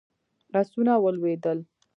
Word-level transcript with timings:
آسونه 0.59 0.93
ولوېدل. 1.03 1.59